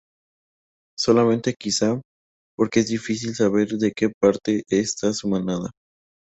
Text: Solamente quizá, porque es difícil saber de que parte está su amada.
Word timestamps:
Solamente 0.97 1.53
quizá, 1.53 2.01
porque 2.57 2.79
es 2.79 2.87
difícil 2.87 3.35
saber 3.35 3.67
de 3.77 3.91
que 3.95 4.11
parte 4.19 4.63
está 4.67 5.13
su 5.13 5.27
amada. 5.35 5.69